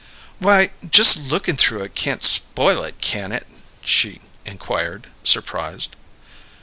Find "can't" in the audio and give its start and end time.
1.93-2.23